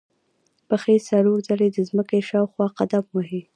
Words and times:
پښې 0.67 0.95
څلور 1.07 1.37
ځلې 1.47 1.67
د 1.71 1.77
ځمکې 1.89 2.19
شاوخوا 2.29 2.67
قدم 2.79 3.05
وهي. 3.13 3.41